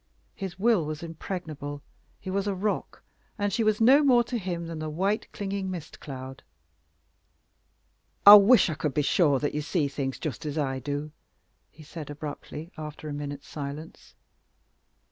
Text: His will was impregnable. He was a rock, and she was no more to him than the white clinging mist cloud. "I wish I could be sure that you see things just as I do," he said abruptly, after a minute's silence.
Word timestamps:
His 0.33 0.57
will 0.57 0.83
was 0.83 1.03
impregnable. 1.03 1.83
He 2.19 2.31
was 2.31 2.47
a 2.47 2.55
rock, 2.55 3.03
and 3.37 3.53
she 3.53 3.63
was 3.63 3.79
no 3.79 4.01
more 4.03 4.23
to 4.23 4.39
him 4.39 4.65
than 4.65 4.79
the 4.79 4.89
white 4.89 5.31
clinging 5.31 5.69
mist 5.69 5.99
cloud. 5.99 6.41
"I 8.25 8.33
wish 8.33 8.67
I 8.71 8.73
could 8.73 8.95
be 8.95 9.03
sure 9.03 9.37
that 9.37 9.53
you 9.53 9.61
see 9.61 9.87
things 9.87 10.17
just 10.17 10.43
as 10.43 10.57
I 10.57 10.79
do," 10.79 11.11
he 11.69 11.83
said 11.83 12.09
abruptly, 12.09 12.71
after 12.79 13.09
a 13.09 13.13
minute's 13.13 13.47
silence. 13.47 14.15